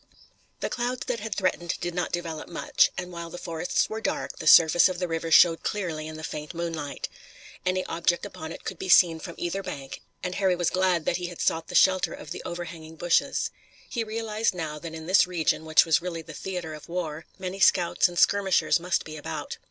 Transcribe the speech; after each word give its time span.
The 0.61 0.69
clouds 0.71 1.05
that 1.05 1.19
had 1.19 1.35
threatened 1.35 1.75
did 1.79 1.93
not 1.93 2.11
develop 2.11 2.49
much, 2.49 2.89
and 2.97 3.11
while 3.11 3.29
the 3.29 3.37
forests 3.37 3.87
were 3.87 4.01
dark, 4.01 4.39
the 4.39 4.47
surface 4.47 4.89
of 4.89 4.97
the 4.97 5.07
river 5.07 5.29
showed 5.29 5.61
clearly 5.61 6.07
in 6.07 6.17
the 6.17 6.23
faint 6.23 6.55
moonlight. 6.55 7.07
Any 7.67 7.85
object 7.85 8.25
upon 8.25 8.51
it 8.51 8.63
could 8.63 8.79
be 8.79 8.89
seen 8.89 9.19
from 9.19 9.35
either 9.37 9.61
bank, 9.61 10.01
and 10.23 10.33
Harry 10.33 10.55
was 10.55 10.71
glad 10.71 11.05
that 11.05 11.17
he 11.17 11.27
had 11.27 11.39
sought 11.39 11.67
the 11.67 11.75
shelter 11.75 12.13
of 12.15 12.31
the 12.31 12.41
overhanging 12.43 12.95
bushes. 12.95 13.51
He 13.87 14.03
realized 14.03 14.55
now 14.55 14.79
that 14.79 14.95
in 14.95 15.05
this 15.05 15.27
region, 15.27 15.65
which 15.65 15.85
was 15.85 16.01
really 16.01 16.23
the 16.23 16.33
theater 16.33 16.73
of 16.73 16.89
war, 16.89 17.25
many 17.37 17.59
scouts 17.59 18.07
and 18.07 18.17
skirmishers 18.17 18.79
must 18.79 19.05
be 19.05 19.17
about. 19.17 19.57